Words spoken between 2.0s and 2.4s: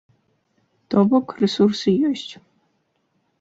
ёсць.